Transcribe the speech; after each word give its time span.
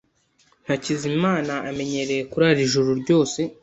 Hakizimana 0.67 1.53
amenyereye 1.69 2.23
kurara 2.31 2.59
ijoro 2.67 2.89
ryose. 3.01 3.39